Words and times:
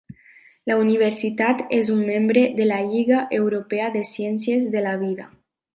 La 0.71 0.77
universitat 0.83 1.61
és 1.81 1.93
un 1.97 2.01
membre 2.07 2.45
de 2.61 2.69
la 2.71 2.81
Lliga 2.89 3.23
Europea 3.41 3.95
de 3.99 4.07
Ciències 4.15 4.69
de 4.77 4.87
la 4.91 5.01
Vida. 5.07 5.33